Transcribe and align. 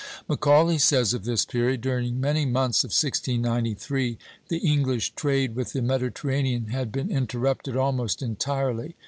"Macaulay 0.27 0.79
says 0.79 1.13
of 1.13 1.25
this 1.25 1.45
period: 1.45 1.81
"During 1.81 2.19
many 2.19 2.43
months 2.43 2.83
of 2.83 2.87
1693 2.87 4.17
the 4.47 4.57
English 4.57 5.13
trade 5.13 5.53
with 5.55 5.73
the 5.73 5.81
Mediterranean 5.83 6.69
had 6.69 6.91
been 6.91 7.11
interrupted 7.11 7.77
almost 7.77 8.23
entirely. 8.23 8.95